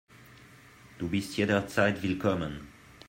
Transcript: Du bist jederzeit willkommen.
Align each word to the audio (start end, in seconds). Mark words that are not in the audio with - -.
Du 0.97 1.09
bist 1.09 1.37
jederzeit 1.37 2.01
willkommen. 2.01 2.67